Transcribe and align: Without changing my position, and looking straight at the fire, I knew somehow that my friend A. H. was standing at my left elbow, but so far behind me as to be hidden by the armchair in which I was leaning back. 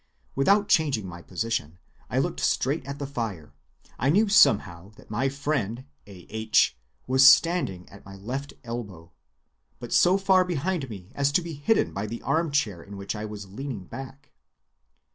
Without 0.33 0.67
changing 0.67 1.07
my 1.07 1.21
position, 1.21 1.77
and 2.09 2.23
looking 2.23 2.39
straight 2.39 2.83
at 2.87 2.97
the 2.97 3.05
fire, 3.05 3.53
I 3.99 4.09
knew 4.09 4.27
somehow 4.29 4.89
that 4.95 5.11
my 5.11 5.29
friend 5.29 5.85
A. 6.07 6.25
H. 6.31 6.75
was 7.05 7.27
standing 7.27 7.87
at 7.87 8.03
my 8.03 8.15
left 8.15 8.55
elbow, 8.63 9.11
but 9.79 9.93
so 9.93 10.17
far 10.17 10.43
behind 10.43 10.89
me 10.89 11.11
as 11.13 11.31
to 11.33 11.43
be 11.43 11.53
hidden 11.53 11.93
by 11.93 12.07
the 12.07 12.23
armchair 12.23 12.81
in 12.81 12.97
which 12.97 13.15
I 13.15 13.25
was 13.25 13.51
leaning 13.53 13.83
back. 13.83 14.31